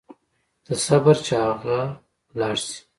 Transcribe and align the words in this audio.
ته 0.63 0.73
صبر 0.85 1.15
چې 1.25 1.33
اغئ 1.49 1.81
لاړ 2.39 2.55
شي. 2.65 2.77